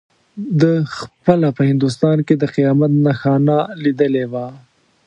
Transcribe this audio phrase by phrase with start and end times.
[0.59, 4.47] ده خپله په هندوستان کې د قیامت نښانه لیدلې وه.